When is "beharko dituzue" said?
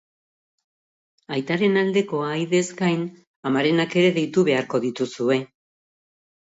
4.51-5.41